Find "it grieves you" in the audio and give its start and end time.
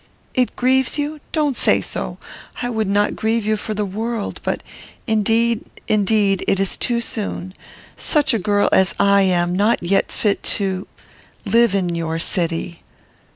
0.33-1.19